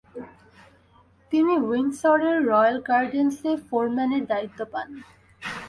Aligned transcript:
তিনি 1.31 1.53
উইন্ডসরের 1.67 2.37
রয়েল 2.51 2.77
গার্ডেন্সে 2.89 3.51
ফোরম্যানের 3.67 4.23
দায়িত্ব 4.31 4.59
পান। 4.71 4.87